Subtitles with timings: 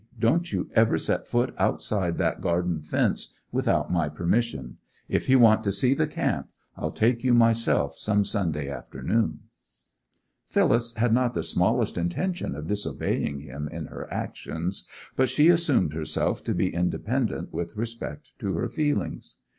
[0.19, 4.77] Don't you ever set foot outside that garden fence without my permission.
[5.07, 9.41] If you want to see the camp I'll take you myself some Sunday afternoon.'
[10.47, 15.93] Phyllis had not the smallest intention of disobeying him in her actions, but she assumed
[15.93, 19.37] herself to be independent with respect to her feelings.